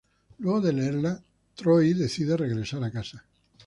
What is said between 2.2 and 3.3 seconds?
regresar a casa.